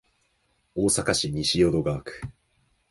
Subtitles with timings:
[0.73, 2.21] 大阪市西淀川区